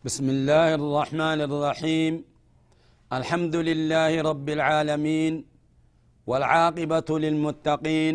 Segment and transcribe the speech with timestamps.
[0.00, 2.24] بسم الله الرحمن الرحيم.
[3.12, 5.44] الحمد لله رب العالمين
[6.26, 8.14] والعاقبة للمتقين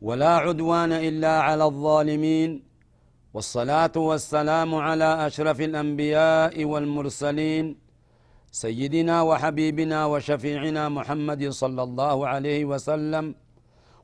[0.00, 2.50] ولا عدوان إلا على الظالمين
[3.34, 7.76] والصلاة والسلام على أشرف الأنبياء والمرسلين
[8.50, 13.34] سيدنا وحبيبنا وشفيعنا محمد صلى الله عليه وسلم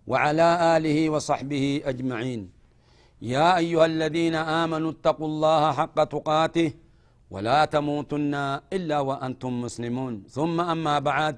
[0.07, 2.53] وعلى آله وصحبه أجمعين.
[3.23, 6.82] يا أيها الذين آمنوا اتقوا الله حق تقاته
[7.33, 8.35] ولا تموتن
[8.77, 10.15] إلا وأنتم مسلمون.
[10.37, 11.37] ثم أما بعد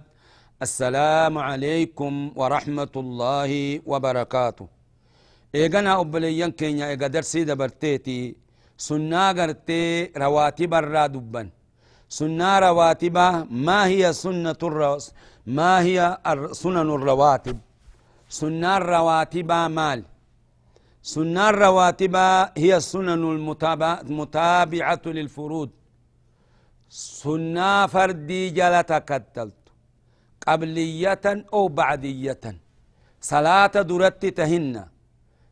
[0.66, 3.50] السلام عليكم ورحمة الله
[3.90, 4.66] وبركاته.
[5.54, 8.20] إيغانا أبليان كينيا إيغا درسي دبرتيتي
[8.88, 9.84] سنة غرتي
[10.22, 11.42] رواتب الرادبا
[12.18, 13.16] سنة رواتب
[13.66, 15.04] ما هي سنة الرس
[15.58, 15.98] ما هي
[16.62, 17.58] سنن الرواتب؟
[18.40, 20.00] سنة الرواتب مال.
[21.02, 22.16] سنة الرواتب
[22.62, 23.22] هي السنن
[24.06, 25.70] المتابعة للفروض.
[26.94, 29.62] سنة فردي جلتا كتلت.
[30.46, 32.44] قبلية أو بعدية.
[33.20, 34.86] صلاة درت تهن.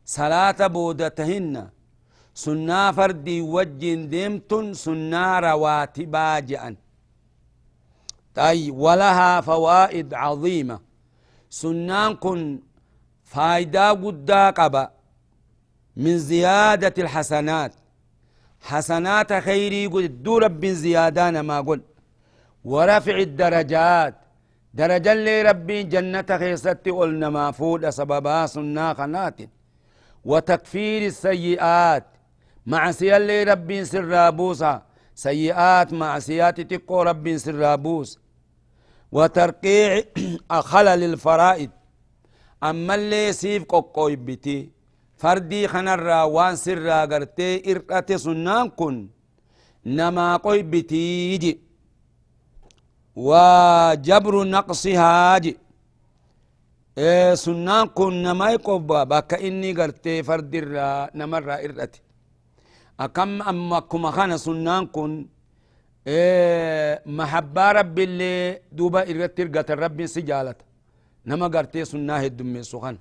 [0.05, 1.69] صلاة بودة تهن.
[2.33, 6.75] سنة فردي وجين دمتن سنة رواتبا جأن
[8.35, 10.79] طي ولها فوائد عظيمة.
[11.49, 12.59] سنان كن
[13.23, 14.91] فايدة قد قبا
[15.97, 17.73] من زيادة الحسنات.
[18.69, 21.81] حسنات خيري قد رب زيادان ما قل
[22.63, 24.15] ورفع الدرجات.
[24.73, 29.39] درجة اللي ربي جنة خيستي قلنا ما فود سببا سنا خنات.
[30.25, 32.05] وتكفير السيئات.
[32.65, 34.81] معصية اللي ربي سرابوسا
[35.15, 38.19] سيئات معصيات تقو ربي سرابوس
[39.11, 40.03] وترقيع
[40.71, 41.71] خلل الفرائد
[42.63, 44.71] أما اللي سيف قوقوي بتي
[45.21, 48.95] fardii kanarraa waan sirraa gartee ir'ate sunnaan kun
[49.97, 51.51] namaa qoybitii ji.
[53.15, 55.51] Waa jabru naqsihaa ji.
[57.43, 61.99] Sunnaan kun namai qoba bakka inni gartee fardirraa namarraa ir'ate
[62.97, 65.11] akam amma akkuma kana sunnaan kun
[67.17, 70.65] mahabbaa rabbiillee duuba irratti irgatan rabbiin si jaalata.
[71.25, 72.97] Nama gartee sunnaa heddummeessu kana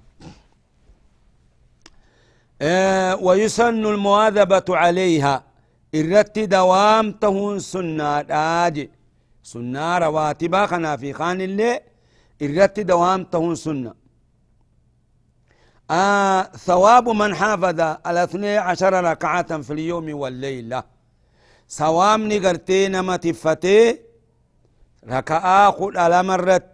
[3.20, 5.44] ويسن المواظبة عليها.
[5.94, 8.20] الرت دوام تهون سنة
[8.64, 8.90] آجي.
[9.42, 11.80] سنة رواتبا خنا في خان اللي
[12.42, 13.94] الرت دوام تهون سنة.
[15.90, 20.82] آه ثواب من حافظ على اثني عشر ركعة في اليوم والليلة.
[21.68, 23.98] سوام نقرتي نما تفتي
[25.08, 26.66] ركعة خد على مرت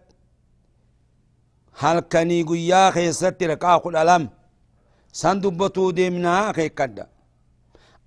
[1.79, 3.97] هل كني قيا خيست ركعة خد
[5.09, 7.07] على سندبتو ديمنا كدا.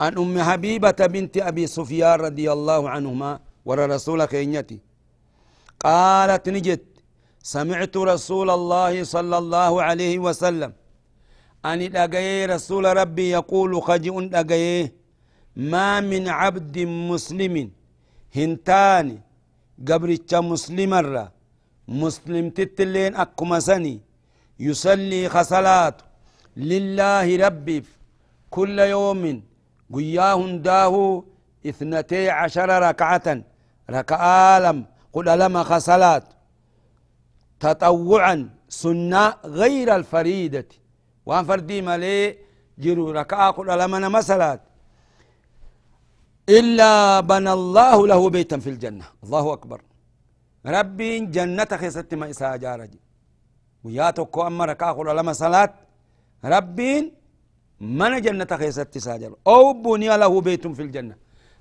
[0.02, 4.80] عن أم حبيبة بنت أبي سفيان رضي الله عنهما ورى رسول كينيتي
[5.80, 6.86] قالت نجت
[7.44, 10.74] سمعت رسول الله صلى الله عليه وسلم.
[11.66, 14.92] أني لقي رسول ربي يقول خجئ لقي
[15.56, 17.56] ما من عبد مسلم
[18.36, 19.18] هنتاني
[19.88, 20.94] قبرتش مسلم
[21.88, 24.02] مسلم تتلين أكما سني.
[24.60, 26.11] يصلي خصلاته.
[26.58, 27.84] لله ربي
[28.50, 29.44] كل يوم
[29.94, 31.24] قياه داه
[31.66, 33.28] اثنتي عشر ركعة.
[33.90, 36.24] ركعة لم قل لما خصلات
[37.60, 40.68] تطوعا سنة غير الفريدة.
[41.26, 42.38] وان فردي مالي
[42.78, 44.62] جرو ركعة قل لما مسلات.
[46.50, 49.06] إلا بنى الله له بيتا في الجنة.
[49.24, 49.82] الله أكبر.
[50.66, 53.00] ربي جنة خيست ما إساء جارجي.
[53.84, 55.74] وياتك أما ركعة قل لما صلاة
[56.46, 57.12] ربين
[57.82, 61.16] من جنة خيست ساجر أو بني له بيت في الجنة.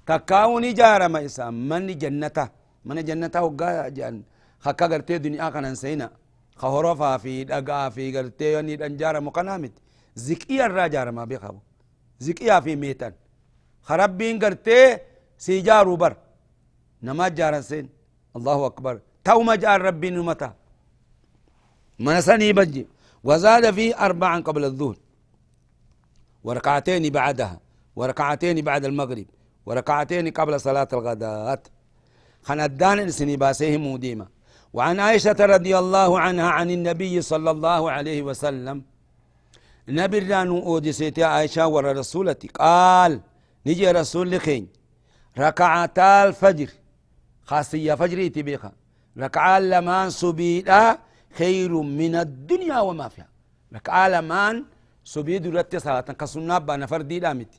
[0.06, 2.38] تكاوني جار ما إسا من جنة؟
[2.84, 4.22] من جنة وقا جان.
[4.64, 6.10] خكا قرتي دنيا كان سينا.
[6.56, 9.72] خهرفا في دقا في قرتي يعني دنجار مقنامت.
[10.14, 11.58] زكية الراجار ما بيخاو.
[12.18, 13.12] زكية في ميتان.
[13.82, 14.98] خربين قرتي
[15.38, 16.16] سيجارو بر
[17.02, 17.88] نما جار سين.
[18.36, 19.00] الله أكبر.
[19.24, 20.54] تو ما جار ربي نمتا.
[21.98, 22.86] من سني بجي.
[23.24, 24.96] وزاد فيه أربعا قبل الظهر.
[26.44, 27.60] وركعتين بعدها
[27.96, 29.26] وركعتين بعد المغرب
[29.66, 31.62] وركعتين قبل صلاة الغداء
[32.42, 34.26] خندان السني باسيه موديما
[34.72, 38.82] وعن عائشة رضي الله عنها عن النبي صلى الله عليه وسلم
[39.88, 42.48] نبي رانو أوديسيتي عائشة ورا رسولتي.
[42.48, 43.20] قال
[43.66, 44.68] نجي رسول لخين.
[45.38, 46.70] ركعتا الفجر.
[47.44, 48.72] خاصية فجري تبيخا
[49.18, 50.98] ركعة لمان سبيدا
[51.38, 53.28] خير من الدنيا وما فيها.
[53.74, 54.64] ركعة لمان
[55.04, 56.00] سبيد رتي صلاة.
[56.00, 57.52] كسنة بانا فردي دامت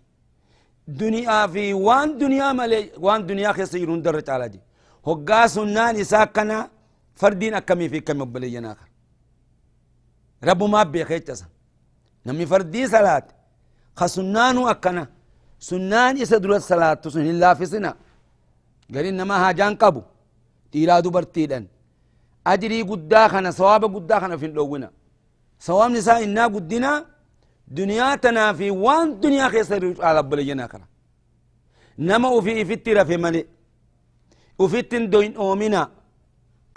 [0.88, 4.60] دنيا في وان دنيا ملي وان دنيا خسيرون درج على دي.
[5.08, 6.70] هقا سنان إساكنا
[7.16, 8.90] فردين أكمي في كم بلينا آخر
[10.44, 11.46] رب ما بيخيتسا
[12.26, 13.28] نمي فردي صلاة.
[14.00, 15.08] خسنانو أكنا.
[15.60, 16.94] سنان إسا درت صلاة.
[16.94, 17.92] تسن الله في سنة.
[18.94, 20.02] قال نما هاجان قبو.
[20.72, 21.66] تيرا دبرتيدن
[22.48, 24.92] أجري قدا خنا صواب قدا خنا في اللونا
[25.60, 27.06] صواب نساء إنا قدنا
[27.68, 30.88] دنيا تنا في وان دنيا خيسر على بلينا كرا
[32.00, 33.46] نما وفي فتر في ملئ
[34.60, 35.92] وفتن دوين أومنا.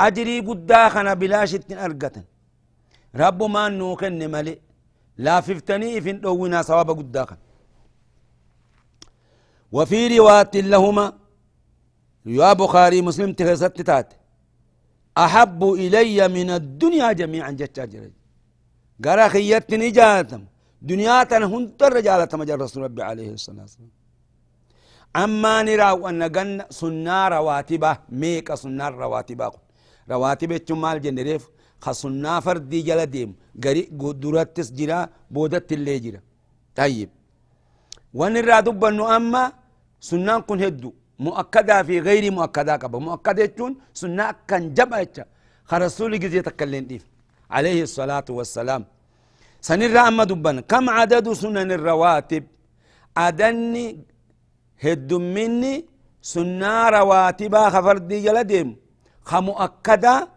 [0.01, 2.25] أجري قدا خنا بلاشت أرقتن.
[3.17, 4.59] رب ما نوكن ملئ
[5.19, 7.39] لا ففتني في دونا صواب قدا خنا.
[9.73, 11.13] وفي رواية لهما
[12.27, 14.09] يا بخاري مسلم تغسط تات
[15.19, 18.13] أحب إلي من الدنيا جميعا جتا جري
[19.05, 20.43] قرأ خيتني جاتم
[20.91, 21.23] دنيا
[21.53, 23.93] هنتر رجالة مجال رسول ربي عليه الصلاة والسلام.
[25.25, 26.51] أما نرى أن جن
[26.81, 29.53] سنة رواتبة ميك سنة رواتبة.
[30.13, 31.43] رواتبة تمال جنريف
[31.85, 33.31] خسنة فردي جل ديم.
[33.65, 33.83] غري
[34.23, 34.99] دراتس جرا
[35.35, 36.21] بودت اللي جرا
[36.79, 37.11] طيب.
[38.19, 39.43] ونرى دبنو أما
[40.09, 40.91] سنة كن هدو.
[41.19, 42.99] مؤكدة في غير مؤكدة كبا.
[42.99, 45.07] مؤكدة تون سنة كان جبا
[45.65, 47.05] خرسول جزية تكلين ديف
[47.51, 48.85] عليه الصلاة والسلام.
[49.61, 50.61] سنرى أما دبنا.
[50.61, 52.45] كم عدد سنن الرواتب؟
[53.17, 53.87] أدني
[54.85, 55.75] هد مني
[56.23, 58.77] سنة رواتبا خفردي جلدهم
[59.23, 60.29] خمؤكدة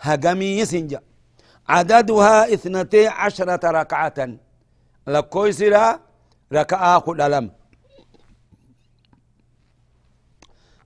[0.00, 1.00] هجمي سنجا
[1.68, 4.18] عددها اثنتي عشرة ركعة.
[5.06, 6.00] لكويسرا
[6.52, 7.50] ركعة خد ألم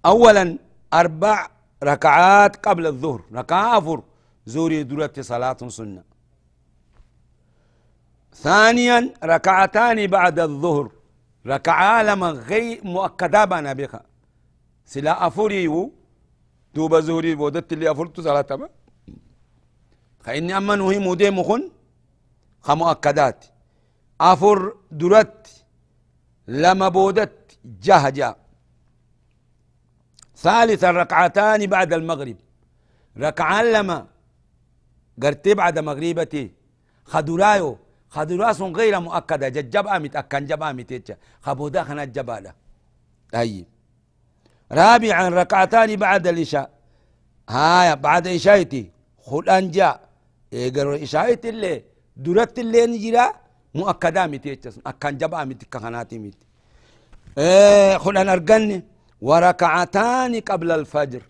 [0.06, 0.58] أولا
[0.94, 1.48] أربع
[1.84, 3.20] ركعات قبل الظهر.
[3.32, 4.02] ركعة
[4.46, 6.04] زوري درت صلاة سنة.
[8.34, 10.90] ثانيا ركعتان بعد الظهر.
[11.46, 14.02] ركعة لما غي مؤكدة بنا بها
[14.84, 15.92] سلا أفريو
[16.74, 18.68] دوب زوري بودت اللي أفرت صلاة ما.
[20.20, 21.70] فإني أما نهي مودي مخن.
[22.60, 23.44] خمؤكدات
[24.20, 25.64] أفر درت.
[26.48, 28.36] لما بودت جهجا
[30.44, 32.36] ثالثا ركعتان بعد المغرب.
[33.18, 34.06] ركعان لما
[35.22, 36.44] قرتي بعد مغربتي.
[37.04, 37.78] خدورايو
[38.08, 39.48] خدراس غير مؤكدة.
[39.48, 42.52] ججب آمت أكن جب آمت خبودا خنا الجبالة
[43.32, 43.66] طيب.
[44.72, 46.70] رابعا ركعتان بعد الإشاء
[47.48, 48.90] هايا بعد إشايتي
[49.26, 50.00] خلان جاء
[50.52, 51.84] إيقر إشايتي اللي
[52.16, 53.26] درت اللي نجرا.
[53.74, 54.46] مؤكدة آمت
[54.86, 56.36] أكن جب آمت كخناتي ميت.
[57.38, 58.82] إيه خلان أرقني.
[59.28, 61.22] وركعتان قبل الفجر.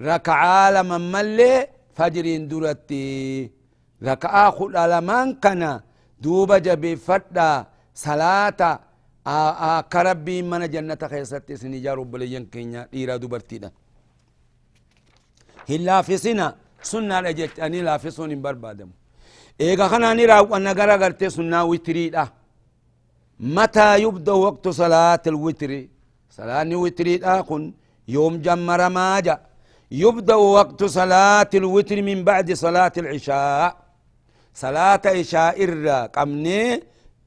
[0.00, 1.52] ركعة لما ملي
[1.96, 3.50] فجر درتي
[4.02, 5.80] ركعة خل لمن كان
[6.22, 7.66] دوبا جبي فتا.
[7.94, 8.60] صلاة.
[9.92, 12.88] كربي من جنة خيست سنجا رب لين كينيا.
[12.94, 13.16] إيرا
[15.70, 16.54] هلا في سنة.
[16.82, 17.58] سنة لجت.
[17.64, 18.90] أني لا في سنة بربادم.
[19.60, 22.04] إيغا خنا نرى وأنا غرا غرتي سنة وتري
[23.40, 25.72] متى يبدأ وقت صلاة الوتر؟
[26.30, 27.72] صلاة وتري كن
[28.08, 29.40] يوم جمر ماجا.
[29.90, 33.76] يبدأ وقت صلاة الوتر من بعد صلاة العشاء.
[34.54, 35.56] صلاة عشاء
[36.06, 36.82] قمني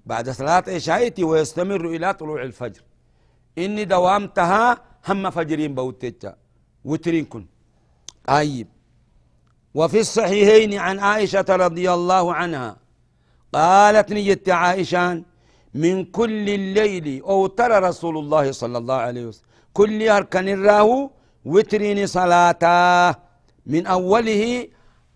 [0.06, 2.82] بعد صلاة عشاء ويستمر إلى طلوع الفجر.
[3.58, 4.78] إني دوامتها
[5.08, 6.36] هم فجرين بوتيتا
[6.86, 7.46] وترين كن.
[8.28, 8.68] طيب.
[9.74, 12.78] وفي الصحيحين عن عائشة رضي الله عنها
[13.54, 15.24] قالت نيت عائشة
[15.74, 17.22] من كل الليل.
[17.24, 21.10] أو ترى رسول الله صلى الله عليه وسلم كل أركان الراهو
[21.46, 22.64] وترين صلاة
[23.66, 24.68] من أوله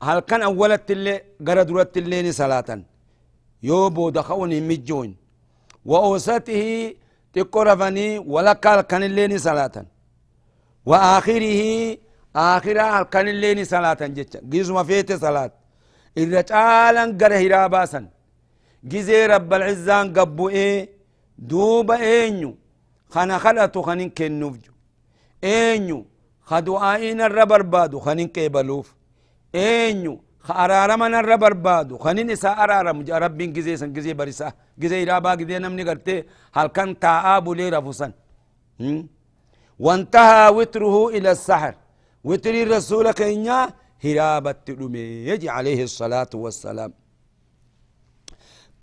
[0.04, 2.70] هل كان أولت اللي قرد رت الليل صلاة
[3.64, 5.16] يوبو دخوني مجون.
[5.86, 6.94] وأوسطه
[7.34, 8.18] تقرفني
[8.64, 9.86] قال كان الليل صلاة.
[10.86, 11.62] وآخره
[12.36, 13.98] آخر كان الليل صلاة
[14.52, 15.52] جيزو ما فيت صلاة.
[16.18, 18.02] إذا تعالى قره راباسا
[18.84, 20.90] جزي رب العزان قبو إيه؟
[21.38, 22.58] دوبا إينيو.
[23.10, 24.74] خنا خلطو خنين كنوفجو
[25.44, 26.06] إينيو.
[26.50, 28.96] خدو آئين الربر بادو خنين كيبلوف.
[29.56, 30.16] eenyu
[30.50, 35.84] أرارما الربر بادو خنين إسا أرارم رب جزي سن جزي برسا جزي رابا جزي نمني
[35.84, 36.24] قرتي
[36.54, 38.12] هل كان تعاب لي رفسا
[39.80, 41.76] وانتهى وتره إلى السحر.
[42.24, 43.70] وتري الرسول كينيا.
[44.06, 44.66] هرابة
[45.30, 46.94] يجي عليه الصلاة والسلام.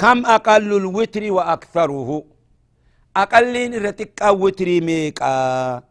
[0.01, 2.25] كم أقل الوتر وأكثره؟
[3.17, 5.83] أقلين رتك وتري ميكا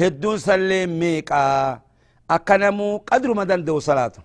[0.00, 1.80] هدون سلم ميكا.
[2.30, 4.22] أكنمو قدر مدن دو صلاته.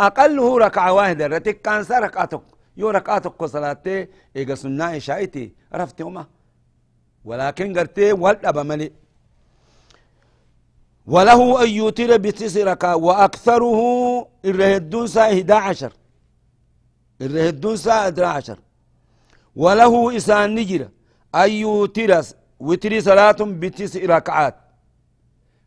[0.00, 2.42] أقله ركعة واحدة رتك كان ركعتك.
[2.76, 6.26] يو ركعتك صلاة إيجا سنة شايتي رفت أمة.
[7.24, 8.92] ولكن قرتي والأبا ملي.
[11.06, 13.80] وله أن يوتر بتسع ركعة وأكثره
[14.44, 15.92] الرهدون سا 11
[17.20, 18.58] الرهدون سا 11
[19.56, 20.88] وله إسان نجر.
[21.34, 22.22] أن يوتر
[22.60, 24.56] وتري صلاة بتسع ركعات.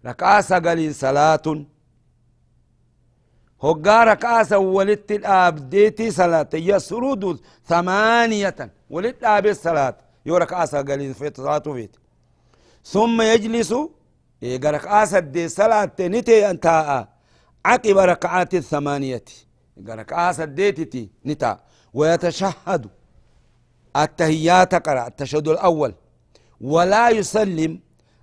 [0.05, 1.65] ركعة سقل صلاة.
[3.63, 6.49] هقا ركعة ولت الأبديتي صلاة.
[6.53, 8.59] يسرود ثمانية.
[8.89, 9.97] ولت الأب الصلاة.
[10.25, 11.95] يو ركعة سقل في صلاة فيت.
[12.85, 13.73] ثم يجلس.
[14.43, 17.07] إيقا ركعة دي صلاة نتي أنتا.
[17.65, 19.25] عقب ركعات الثمانية.
[19.87, 21.59] ركعة ديتي نتا.
[21.93, 22.89] ويتشهد.
[23.95, 25.93] التهيات قرأ التشهد الأول.
[26.61, 27.79] ولا يسلم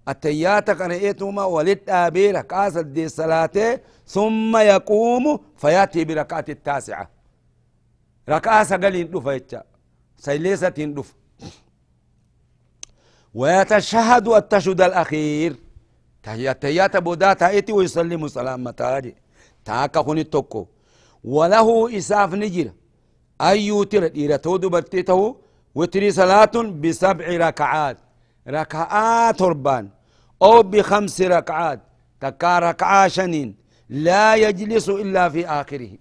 [0.08, 7.10] التيات قرأتهما ولد أبي ركعة دي صلاة ثم يقوم فيأتي بركعة التاسعة.
[8.28, 9.62] ركعة سقلين دفا يتشا
[10.16, 11.14] سيليسة دفا
[13.34, 15.56] ويتشهد التشهد الأخير.
[16.22, 19.16] تهيات تهيات بودا تأتي ويسلم سلام متاجي.
[19.64, 20.66] تاكا خوني توكو.
[21.24, 22.72] وله إساف نجر.
[23.40, 25.36] أن يوتر إلى تودو برتيته
[25.78, 27.98] وتري صلاة بسبع ركعات.
[28.48, 29.84] ركعات تربان
[30.42, 31.80] أو بخمس ركعات.
[32.20, 33.56] تكا ركعة شنين.
[33.88, 35.92] لا يجلس إلا في آخره.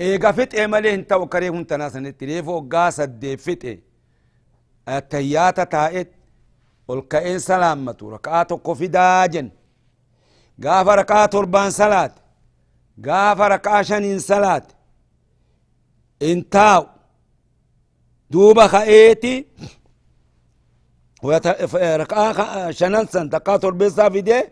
[0.00, 3.78] إيقا فتئ مليه انت وكريه انت ناسا نتريفو قاسة دي فتئ
[4.88, 6.10] التيات تائت.
[6.88, 9.50] والكائن سلامة ركعات قفي داجن.
[10.64, 12.14] قاف ركعات تربان صلاة.
[13.06, 14.66] قاف ركعة شنين صلاة.
[16.22, 16.86] انتاو.
[18.30, 19.46] دوبا خائتي
[21.74, 24.44] ركعة شننسا تقاطر بصافي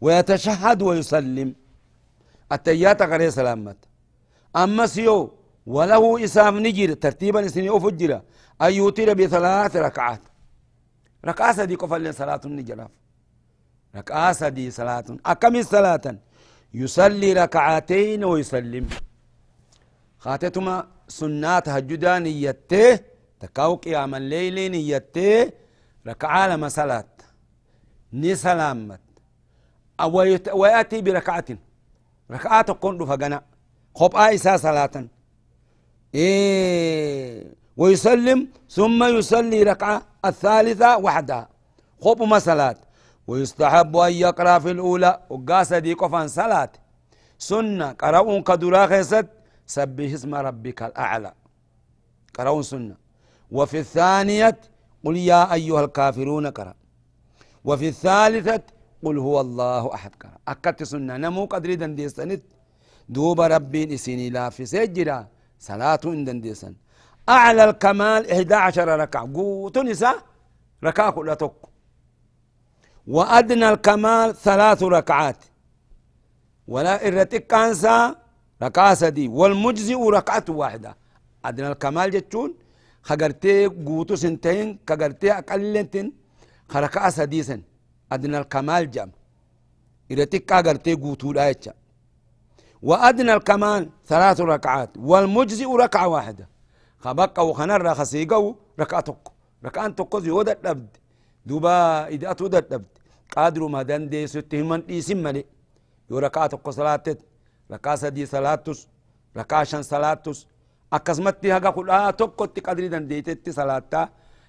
[0.00, 1.54] ويتشهد ويسلم.
[2.52, 3.76] التيات قرية سلامت.
[4.56, 5.34] أما سيو
[5.66, 8.20] وله إسام نجر ترتيبا سنيو فجر
[8.62, 10.20] أن يوتر بثلاث ركعات.
[11.24, 12.90] ركعة سدي قفل صلاة النجراف
[13.96, 15.04] ركعة سدي صلاة.
[15.26, 16.18] أكم صلاة.
[16.74, 18.88] يصلي ركعتين ويسلم.
[20.18, 25.52] خاتتما سنات هجدا نيته تكاو قيام الليل نيته
[26.06, 27.04] ركعة لما صلاة
[28.12, 29.00] ني سلامت.
[30.52, 31.44] ويأتي بركعة.
[32.30, 33.42] ركعة تكون فقنا
[33.94, 35.06] خب آيسا صلاة.
[36.14, 37.54] إيه.
[37.76, 41.48] ويسلم ثم يصلي ركعة الثالثة وحدها.
[42.00, 42.74] خب ما
[43.26, 45.20] ويستحب أن يقرأ في الأولى.
[45.30, 46.72] وقاسة دي قفان صلاة
[47.38, 47.92] سنة.
[47.92, 49.26] قرأون كدرا خيست
[49.66, 51.32] سبح اسم ربك الأعلى.
[52.38, 53.05] قرأون سنة.
[53.50, 54.60] وفي الثانية
[55.04, 56.74] قل يا أيها الكافرون كرا
[57.64, 58.62] وفي الثالثة
[59.04, 62.42] قل هو الله أحد كرا أكت سنة نمو قدر دنديسنت.
[63.08, 66.74] دوب ربي إسيني لا في سجرا صلاة دنديسن
[67.28, 69.32] أعلى الكمال 11 ركعة.
[69.34, 70.16] قوت نساء
[70.84, 71.52] ركعة كل تك
[73.06, 75.44] وأدنى الكمال ثلاث ركعات.
[76.68, 78.16] ولا إرتك كانسا
[78.62, 79.28] ركعة سدي.
[79.28, 80.96] والمجزئ ركعة واحدة.
[81.44, 82.54] أدنى الكمال جتون
[83.08, 86.12] خغرتي قوتو سنتين كغرتي أقلنتين
[86.72, 87.60] خركا سديسن
[88.12, 89.10] أدنى الكمال جام.
[90.10, 91.74] إذا تكا غرتي قوتو لايتشا
[92.82, 96.48] وأدنى الكمال ثلاث ركعات والمجزئ ركعة واحدة.
[96.98, 99.22] خبقا وخنر خسيقو ركعتك
[99.64, 100.96] ركعان تقو زيودة لبد
[101.46, 102.92] دوبا إذا أتودة لبد
[103.36, 105.44] قادر ما دان دي ستهمان إيسم ملي.
[106.10, 107.06] يو ركعتك صلاة
[107.72, 108.88] ركعة سدي صلاتس
[109.36, 109.82] ركعة شن
[110.92, 114.08] أكزمت دي قل آه تبقوا تقدري دان ديتت صلاة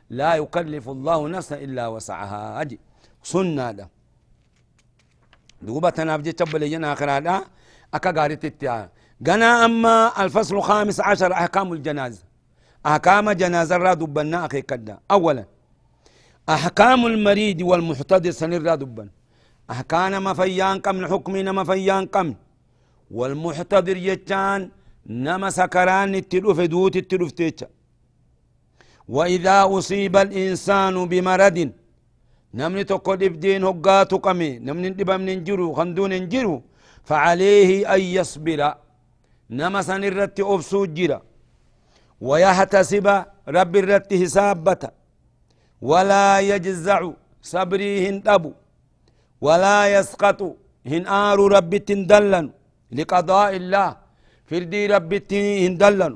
[0.09, 2.61] لا يكلف الله نفسا إلا وسعها.
[2.61, 2.79] أجي.
[3.23, 3.87] سنة دا
[5.61, 7.35] دوبة تنافجي تبلي جنا آخر هذا
[7.93, 8.89] أكا قاري تتيا
[9.25, 12.23] قنا أما الفصل الخامس عشر أحكام الجنازة.
[12.85, 15.45] أحكام جنازة را دبنا أخي كدا أولا
[16.49, 19.09] أحكام المريد والمحتضر سنر را دبنا
[19.71, 22.35] أحكام مفيان كم الحكم مفيان كم.
[23.11, 24.71] والمحتضر يتان
[25.07, 27.67] نما سكران التلوف دوت التلوف تيتشا
[29.15, 31.57] وإذا أصيب الإنسان بمرض
[32.53, 36.55] نمني تقول إبدين هقاتو قمي نمني دبا من جرو خندون جرو
[37.09, 38.61] فعليه أن يصبر
[39.57, 41.19] نما سن الرت أبسو جرا
[42.27, 43.07] ويحتسب
[43.57, 44.83] رب الرت حسابة
[45.89, 46.99] ولا يجزع
[47.51, 48.51] صبري هندبو
[49.45, 50.39] ولا يسقط
[50.91, 52.45] هن آر رب تندلن
[52.97, 53.87] لقضاء الله
[54.49, 55.11] فردي رب
[55.65, 56.15] هندلن.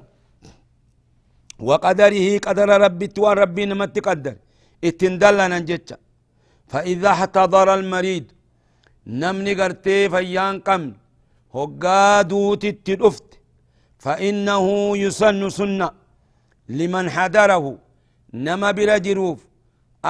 [1.69, 4.35] وقدره قدر ربي وان ربي نمت قدر
[4.87, 5.97] اتندلن جتشا
[6.71, 8.25] فإذا احتضر المريض
[9.21, 10.91] نمني قرتي فيان قمن.
[11.55, 13.29] هقا دوت التلفت
[14.03, 14.65] فإنه
[15.03, 15.89] يسن سنة
[16.77, 17.65] لمن حضره
[18.45, 19.39] نما برجروف.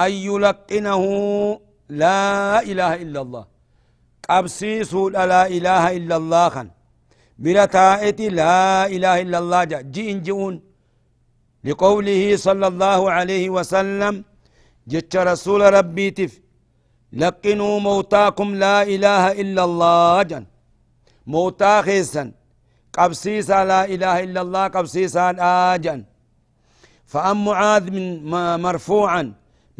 [0.04, 1.02] أن يلقنه
[2.02, 3.44] لا إله إلا الله.
[4.28, 6.68] قبسيس لا إله إلا الله خن.
[7.42, 10.54] برتائت لا إله إلا الله جا جئن جئون.
[11.68, 14.14] لقوله صلى الله عليه وسلم
[14.90, 16.32] جت رسول ربي تف
[17.22, 20.44] لقنوا موتاكم لا إله إلا الله جن.
[21.34, 22.24] موتا خيسا
[22.96, 25.24] قبسيسا لا إله إلا الله قبسيسا
[25.72, 26.00] آجن
[27.12, 28.04] فأم معاذ من
[28.66, 29.22] مرفوعا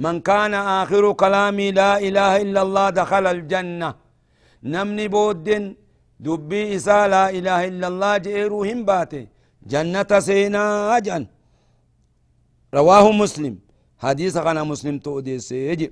[0.05, 3.91] من كان آخر كلامي لا إله إلا الله دخل الجنة.
[4.73, 5.49] نمني بود
[6.25, 9.23] دبي إسا لا إله إلا الله جئرو هم باتي
[9.73, 10.63] جنة سينا
[10.97, 11.23] أجن
[12.79, 13.55] رواه مسلم
[14.05, 15.89] حديث غنا مسلم تؤدي سيجي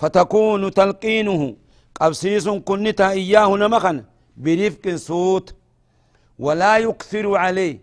[0.00, 1.40] فتكون تلقينه
[2.00, 3.96] قبسيس كنتا إياه نمخن
[4.44, 5.46] برفق صوت
[6.44, 7.76] ولا يكثر عليه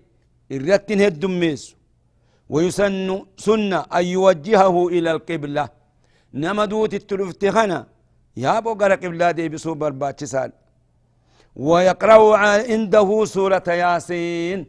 [0.56, 1.64] الرتن هدميس
[2.54, 3.10] ويسن
[3.46, 5.66] سنة أن يوجهه إلى القبلة
[6.44, 7.80] نمدوت التلفتخنا
[8.44, 10.52] يا بو قبلة دي بسوب الباتشسال
[11.56, 14.66] ويقرأ عنده سورة ياسين.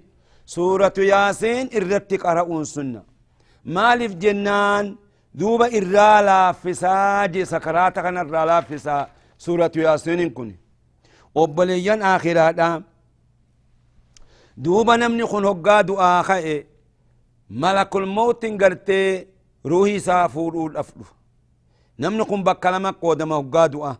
[0.46, 3.02] سورة ياسين الرت قرأون سنة.
[3.64, 4.96] مالف جنان
[5.34, 9.06] دوبا إرى لافسا جي سكرات كان إرى لافسا
[9.38, 10.54] سورة ياسين كن
[11.34, 12.82] وبليان آخرات
[14.56, 16.66] دوبا نمني خن هقا دعا خائي
[17.50, 19.26] ملك الموت قرتي
[19.66, 21.04] روحي سافور الأفلو
[21.98, 23.96] نمني خن بكلمة قودما هقا دعا.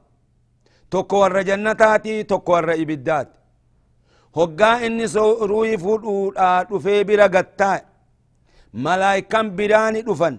[0.93, 3.33] Tokko warra jannataati tokko warra ibiddaati
[4.37, 5.07] hoggaa inni
[5.51, 7.79] ruuhi fuudhuudhaa dhufee bira gattaa
[8.85, 10.37] malaayikan biraani dhufan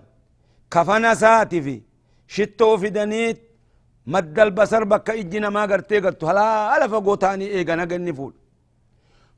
[0.73, 1.75] kafana saati fi
[2.35, 3.39] shittoo fidaniit
[4.13, 8.39] maddal basar bakka ijji namaa gartee gattu halaala fagoo ta'anii eegana ganni fuudha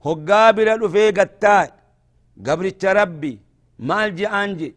[0.06, 1.64] hoggaa bira dhufee gattaa
[2.48, 3.34] gabricha rabbi
[3.90, 4.70] maal je'aan je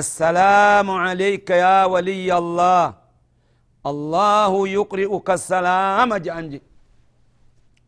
[0.00, 2.84] السلام عليك يا ولي الله
[3.86, 6.62] الله يقرئك السلام جانجي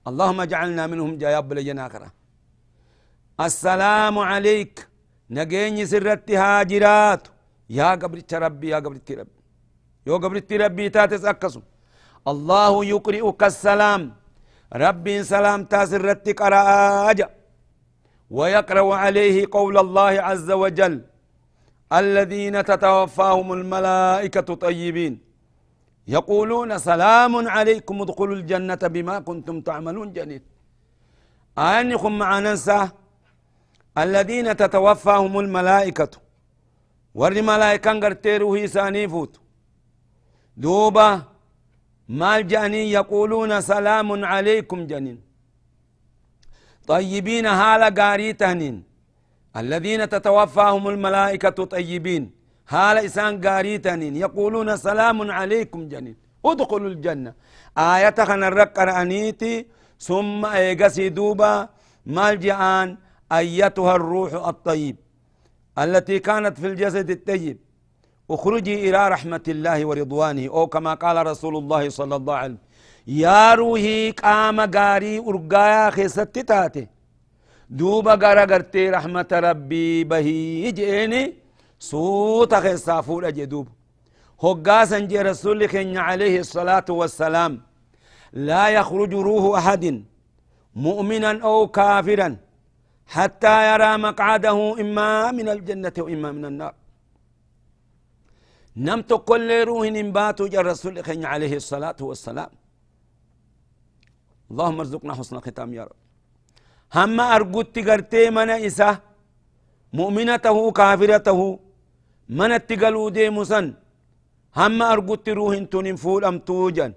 [0.09, 2.11] اللهم اجعلنا منهم جايب لجنا
[3.41, 4.89] السلام عليك.
[5.31, 7.23] نجيني سرت هاجرات.
[7.71, 9.41] يا قبرت ربي يا قبرت ربي.
[10.07, 11.61] يو قبرت ربي تاتس أكسو.
[12.33, 14.03] الله يقرئك السلام.
[14.85, 17.19] ربي سلام تاسرت قرآج
[18.31, 20.95] ويقرأ عليه قول الله عز وجل.
[22.01, 25.30] الذين تتوفاهم الملائكة طيبين.
[26.17, 30.43] يقولون سلام عليكم ادخلوا الجنة بما كنتم تعملون جنيد
[31.59, 32.81] آيانكم معنا ننسى.
[34.05, 36.11] الذين تتوفاهم الملائكة.
[37.15, 39.41] ور ملائكة قرتي روحي ساني فوت.
[40.57, 41.23] دوبا
[42.09, 45.19] مال جاني يقولون سلام عليكم جنين.
[46.87, 48.77] طيبين هالا قاري تهنين.
[49.57, 52.40] الذين تتوفاهم الملائكة طيبين.
[52.71, 56.17] هالا إسان قاري تهنين يقولون سلام عليكم جنين.
[56.45, 57.33] ادخلوا الجنة.
[57.79, 59.67] آية خنا الرقر أنيتي
[59.99, 61.69] ثم إيقسي دوبا
[62.07, 62.97] مال جان
[63.33, 64.97] أيتها الروح الطيب
[65.79, 67.59] التي كانت في الجسد الطيب.
[68.31, 70.47] اخرجي إلى رحمة الله ورضوانه.
[70.49, 72.71] أو كما قال رسول الله صلى الله عليه وسلم
[73.07, 76.89] يا روحي قام غاري أرقايا خيست تاتي
[77.71, 81.40] دوبا غارا غرتي رحمة ربي بهي جئني
[81.81, 83.69] صوت خيسا فول دوب
[84.45, 85.61] هقاسا جي رسول
[86.09, 87.53] عليه الصلاة والسلام
[88.49, 89.85] لا يخرج روح أحد
[90.87, 92.29] مؤمنا أو كافرا
[93.15, 96.75] حتى يرى مقعده إما من الجنة وإما من النار
[98.87, 100.95] نمت كل روح نباتو جر رسول
[101.33, 102.51] عليه الصلاة والسلام
[104.51, 105.99] اللهم ارزقنا حسن ختام يا رب
[106.97, 108.91] هم أرقدت قرتي من إسا
[109.99, 111.41] مؤمنته كافرته
[112.39, 113.67] من اتقلوا دي مسن
[114.59, 116.93] هم أرقدت روح تنفول أم توجن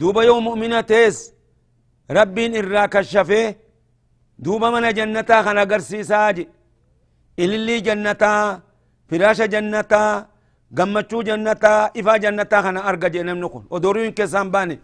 [0.00, 1.16] دوب يوم مؤمنتيس
[2.18, 3.48] رب إراك الشفيه
[4.44, 6.44] دوب من جنتا خنا قرسي ساجي
[7.42, 8.32] إللي جنتا
[9.08, 10.02] فراش جنتا
[10.78, 13.64] gammachuu jannataa ifaa jannataa kana arga jee namni kun.
[13.70, 14.78] Odoruu hin keessaan baane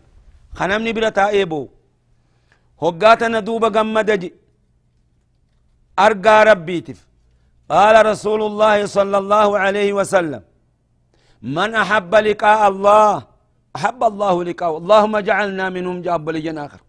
[0.59, 1.69] kanamni bira taa'ee boo
[2.83, 4.23] هقاتنا دوبا قمدج
[5.99, 6.99] أرقى ربيتف
[7.75, 10.43] قال رسول الله صلى الله عليه وسلم
[11.57, 13.13] من أحب لقاء الله
[13.77, 16.81] أحب الله لقاء اللهم جعلنا منهم جاب لجن آخر.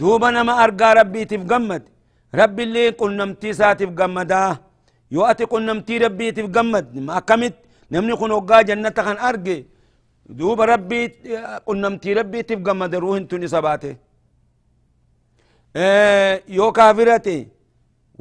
[0.00, 1.82] دوبا نما أرقى ربي تفقمد
[2.40, 4.44] ربي اللي قل نمتي ساتف قمدا.
[5.16, 7.54] يؤتي قل نمتي ربي تفقمد ما كمت.
[7.92, 9.58] نمني كن وقا جنة خان أرقي.
[10.38, 11.00] دوبا ربي
[11.66, 13.94] قل نمتي ربي تفقمد روح انتوني سباته
[15.76, 17.38] إيه يو كافرتي.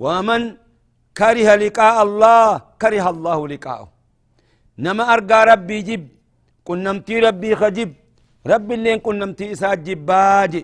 [0.03, 0.41] ومن
[1.19, 2.47] كره لقاء الله
[2.81, 3.87] كره الله لقاءه.
[4.85, 6.03] نما أرقى ربي جب
[6.65, 7.91] قل نمتي ربي خجب.
[8.51, 10.61] ربي اللي قل نمتي إساء جباجي.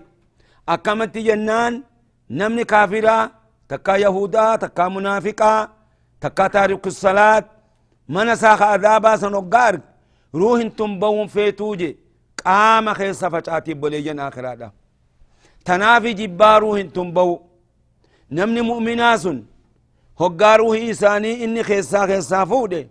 [0.68, 1.72] أكمت جنان
[2.38, 3.16] نمني كافرا
[3.70, 5.52] تكا يهودا تكا منافقا
[6.20, 7.44] تكا تارك الصلاة.
[8.14, 9.74] من ساخ عذابا سنقار
[10.34, 11.90] روح أنتم بوم فيتوجي
[12.46, 14.68] قام خيصة فچاتي بليجن آخرادا.
[15.64, 17.30] تنافي جبا روح أنتم بو
[18.36, 19.38] نمني مؤمناسن.
[20.20, 22.82] هقا روح إساني إني خيصة خيصة فوده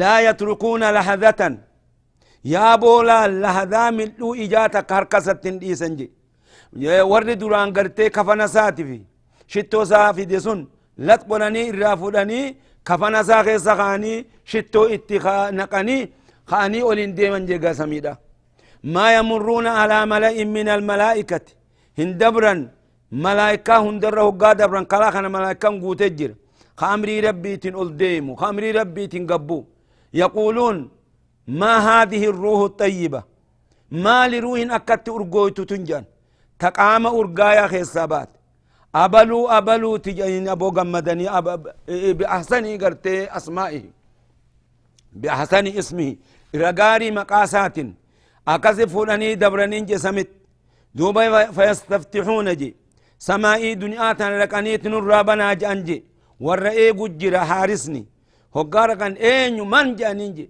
[0.00, 1.40] لا يتركون لحظة
[2.54, 6.10] يا بولا لحظة من لو إجاتك هركسة ديسنجي
[7.10, 8.98] warri duraan gartee kafana isaati fi
[9.52, 10.60] shittoo isaa fide sun
[10.98, 12.56] lat qolanii irraa fudhanii
[12.88, 15.18] kafana isaa keessa kaanii shittoo itti
[15.58, 16.02] naqanii
[16.50, 18.12] ka'anii oliin deeman jegaa samiidha
[18.94, 21.56] maa yamurruuna alaa mala'in min almalaa'ikati
[22.00, 22.60] hin dabran
[23.24, 26.34] malaa'ikaa hundarra hoggaa dabran kalaa kana malaa'ikaan guute jira
[27.82, 29.58] ol deemu ka amrii rabbiitin gabbu
[30.12, 30.78] yaquuluun
[31.62, 33.22] ما هذه الروح الطيبة؟
[33.90, 36.04] ما لروح أكدت أرقويت تنجان؟
[36.58, 38.28] تقام أرقايا خيسابات.
[38.94, 41.46] أبلو أبلو تجين أبو غمدني أب...
[41.88, 43.84] بأحسن قرتي أسمائه
[45.12, 46.16] بأحسن اسمه.
[46.54, 47.76] رقاري مقاسات
[48.48, 50.28] أكسفونني دبرنين جسمت.
[50.94, 52.76] دوبا فيستفتحون جي.
[53.18, 54.12] سمائي دنيا
[56.40, 58.02] لكني تنر بنا جانجي ورئي قجر حارسني
[58.56, 60.46] هقار كان اين من جانينجي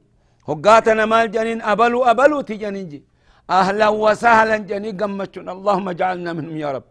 [0.49, 3.01] هقاتنا مال جانين أبلو أبلو تجانينجي
[3.51, 6.87] أهلا وسهلا جني قمتشون اللهم اجعلنا منهم يا رب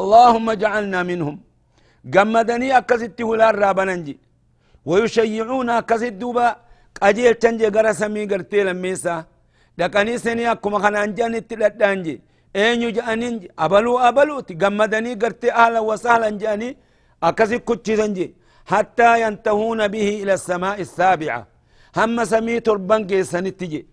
[0.00, 1.36] اللهم اجعلنا منهم
[2.14, 4.16] قمدني أكست ولا رابننجي
[4.90, 6.46] ويشيعون أكست دوبا
[7.02, 9.16] قجيل تنجي قرى سمي قرتي لميسا
[9.78, 12.16] لكني سني أكما خنا أنجاني تلدانجي
[12.56, 16.70] أين جاني أبلو أبلو تقمدني قرتي أهلا وسهلا جاني
[17.22, 18.34] أكست كتشي
[18.66, 21.46] حتى ينتهون به إلى السماء السابعة.
[21.96, 23.86] هم سمي تربان سنتجي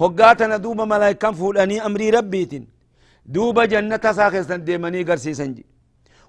[0.00, 2.64] هقاتنا دوبا ملايكان فولاني أمري ربيتين.
[3.26, 5.64] دوبا جنة ساخسا ديماني قرسيسا جي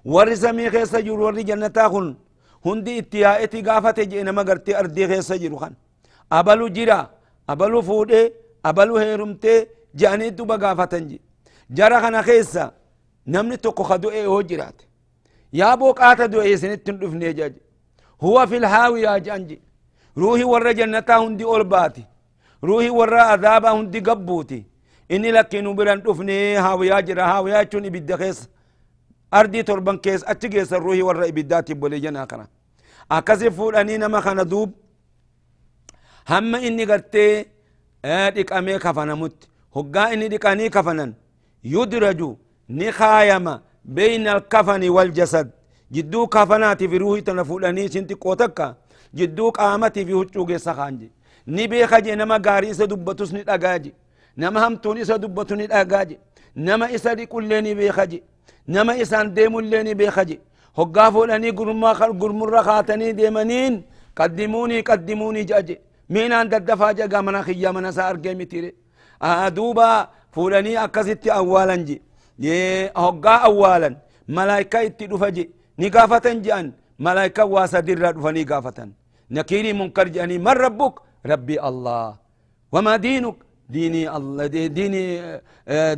[0.04, 2.06] ور سمي خيسا جور ور جنة خن
[2.66, 5.74] هندي اتيائتي قافة جئنا ما قرتي أردي خيسا جيرو خان.
[6.32, 7.00] أبلو جرا
[7.50, 8.32] أبلو فودي
[8.64, 9.66] أبلو هيرمتي
[10.00, 10.94] جاني دوبا قافة
[11.76, 12.64] جرا خنا خيسا.
[13.26, 14.78] نمني توقو خدو إيه هو جرات
[15.52, 17.54] يا بوك آتا دو إيه سنتن دفني جاج
[18.22, 19.60] هو في الهاوية جانجي
[20.18, 22.04] روحي ور جنة هندي أول باتي
[22.64, 24.64] روحي ورا عذابا هندي قبوتي
[25.10, 28.48] إني لكن بران دفني هاويا جرا هاويا چون إبدا خيس
[29.34, 32.46] أردي تربان كيس أتجيس الروحي ورا إبداتي بولي جنا كنا
[33.10, 34.70] أكسي فولاني نما خنا دوب
[36.28, 37.46] هم إني قرتي
[38.34, 41.12] ديك أمي كفنا مت هقا إني ديك أني كفنا
[41.64, 42.36] يدرجو
[42.70, 43.54] نخايما
[43.96, 45.48] بين الكفن والجسد
[45.94, 48.58] جدو كفناتي في روحي تنفولاني سنتي قوتك
[49.18, 51.10] جدو قامتي في هجوغي سخانجي
[52.46, 53.92] gaarii isa dubbatus ni dhagaa je
[54.36, 56.18] nama hamtuun isa dubbatu ni dhagaa je
[56.54, 58.22] nama isa dhiqullee ni beeka je
[58.66, 60.36] nama isaan deemullee ni beeka je
[60.76, 61.52] hoggaa fuudhanii
[62.20, 63.82] gurmurra kaatanii deemaniin
[64.14, 68.74] qaddimuunii qaddimuunii jaje miinaan daddafaa jagaa mana kiyya mana isaa argee mitire
[69.56, 71.96] duuba fuudhanii akkasitti awwaalan je
[72.94, 73.94] hoggaa awwaalan
[74.28, 75.44] malaayika itti dhufa je
[75.78, 76.72] ni gaafatan je'an.
[76.98, 78.44] Malaayika waa sadirraa dhufanii
[80.38, 80.94] man rabbuk?
[81.26, 82.16] ربي الله
[82.74, 83.36] وما دينك
[83.76, 84.46] ديني الله
[84.78, 85.02] ديني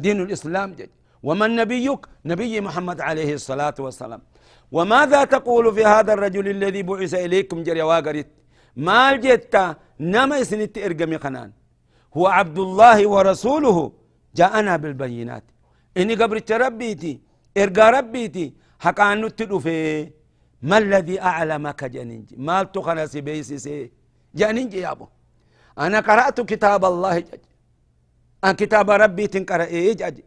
[0.05, 0.90] دين الإسلام جد
[1.29, 4.20] ومن نبيك نبي محمد عليه الصلاة والسلام
[4.76, 8.29] وماذا تقول في هذا الرجل الذي بعث إليكم جري واقرت
[8.87, 9.55] ما جدت
[10.12, 11.50] نما سنت إرقمي خنان
[12.16, 13.79] هو عبد الله ورسوله
[14.38, 15.44] جاءنا بالبينات
[15.96, 17.20] إني قبرت ربيتي
[17.62, 18.46] إرقى ربيتي
[18.85, 20.11] حقا نتلو في
[20.62, 23.90] ما الذي أعلمك جننجي مال تخنسي بيسي
[24.35, 25.07] جانين يا أبو
[25.79, 27.42] أنا قرأت كتاب الله جج
[28.44, 30.18] أنا كتاب ربي تنقرأ إيه جج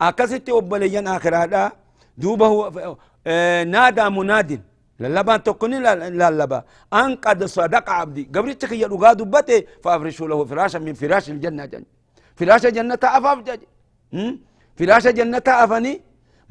[0.00, 1.72] أكست أبليا آخر هذا
[2.18, 2.50] دوبه
[3.26, 4.50] آه نادى مناد
[5.00, 5.78] للبا تكوني
[6.20, 11.64] للبا أن قد صدق عبدي قبل تكي يلقى دبته فأفرشوا له فراشا من فراش الجنة
[11.72, 11.84] جن
[12.38, 13.60] فراش الجنة أفاف جج
[14.80, 16.00] فراش جنة أفني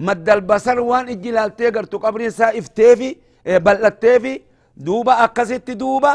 [0.07, 3.15] مد البصر وان إجلال تيغر قبر سا افتيفي
[3.47, 4.41] إيه بلتيفي
[4.77, 6.13] دوبا أكست دوبا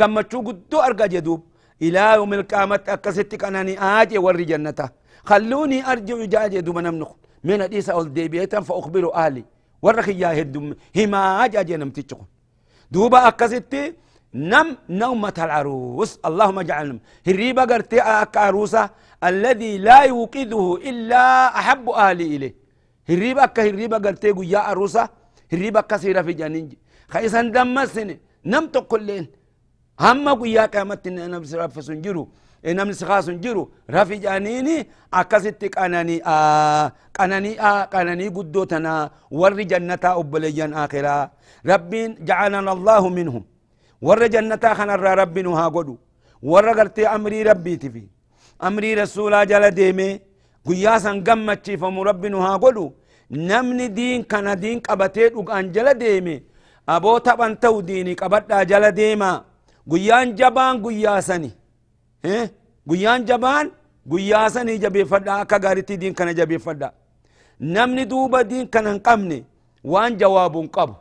[0.00, 1.40] قمتشو قدو أرقى جدوب
[1.82, 4.88] إلى يوم القيامة أكست كانني آجي وري جنته
[5.28, 7.10] خلوني أرجع جاجي دوبا نمنخ
[7.44, 9.44] من الإيسا أول ديبيتا فأخبر أهلي
[9.82, 12.26] ورخ يا هدوم هما أجاجي نمتشكم
[12.90, 13.74] دوبا أكست
[14.34, 16.98] نم نومة العروس اللهم اجعلنا
[17.28, 18.90] هريبا قرتي أك عروسة
[19.30, 21.24] الذي لا يوقظه إلا
[21.60, 22.54] أحب أهلي إليه.
[23.10, 25.04] هريبا أك هريبا قرتي يا عروسة
[25.52, 26.68] هريبا كثيرة في جنين.
[27.12, 28.10] خيسا دمسن
[28.52, 29.26] نم تقلين
[30.00, 32.24] هم قيا قامت نفس رفس جرو
[32.78, 33.62] نمس خاص جرو
[33.94, 34.76] رفي جانيني
[35.20, 38.94] أكست قناني آه قناني آه قناني قدوتنا
[39.40, 41.16] ور جنة أبليا آخرا
[41.72, 41.92] رب
[42.28, 43.44] جعلنا الله منهم.
[44.06, 45.96] ور جنة خنا رب نها قدو
[46.50, 48.04] ور قرتي أمري ربي تفي.
[48.68, 50.10] أمري رسولا جل ديمي
[50.66, 52.86] قيا سن قمتشي فمرب نها قدو
[53.48, 56.36] نمني دين كان دين قبتيت وقان جل ديمي
[56.94, 59.32] أبو تبان تو ديني قبتا جل ديما
[59.90, 61.50] guyyaan jabaan guyyaa sani
[62.88, 63.70] guyyaan jabaan
[64.10, 66.88] guyyaa sanii jabeeffadha akka gaaritti diin kana jabeeffadha
[67.74, 69.38] namni duuba diin kana hin qabne
[69.92, 70.94] waan jawaabuun qabu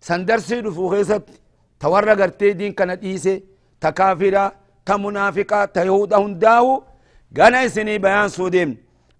[0.00, 1.32] san darsii dhufuu keessatti
[1.78, 3.34] ta warra gartee diin kana dhiise
[3.80, 4.44] ta kaafira
[4.84, 6.72] ta munaafiqaa ta yahuda hundaahu
[7.66, 8.76] isinii bayaansuu deemne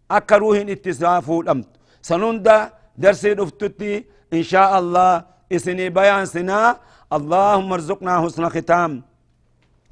[0.09, 1.68] akka ruuhin itti isaa fuudhamtu.
[2.03, 6.77] San hunda darsii dhuftutti inshaa allah isinii bayaansinaa
[7.16, 9.03] اللهم ارزقنا حسن ختام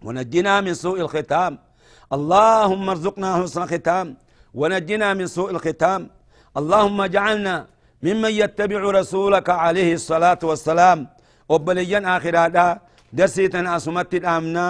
[0.05, 1.59] ونجنا من سوء الختام
[2.13, 4.07] اللهم ارزقنا حسن ختام
[4.55, 6.11] ونجنا من سوء الختام
[6.59, 7.67] اللهم اجعلنا
[8.03, 10.99] ممن يتبع رسولك عليه الصلاة والسلام
[11.49, 12.67] وبليا آخر هذا
[13.13, 14.67] درسيتنا أسمت الآمنا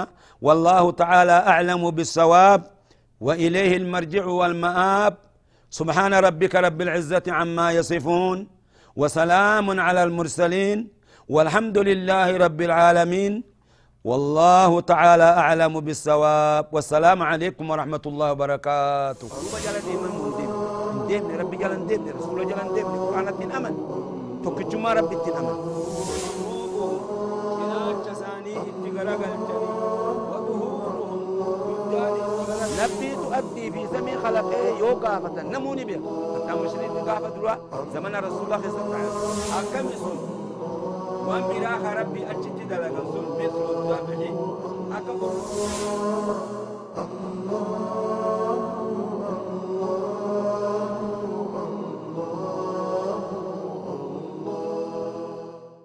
[0.46, 2.60] والله تعالى أعلم بالصواب
[3.20, 5.14] وإليه المرجع والمآب.
[5.70, 8.38] سبحان ربك رب العزة عما يصفون
[8.96, 10.78] وسلام على المرسلين
[11.28, 13.44] والحمد لله رب العالمين.
[14.04, 16.64] والله تعالى أعلم بالصواب.
[16.72, 19.28] والسلام عليكم ورحمة الله وبركاته.
[21.40, 23.74] ربي جل ندم رسول جل ندم قرآن الدين أمن.
[24.44, 25.56] توكتشما ربي الدين أمن.
[34.26, 37.50] خلق إيه، یو کافته نمونی بیا حتی مشرین کافت رو
[37.92, 39.08] زمان رسول الله خیصت تعالی
[39.52, 40.18] حکم سن
[41.26, 44.28] وأن بیراخ ربی اچتی دلگن سن بیسر و دابحی
[44.96, 45.26] الله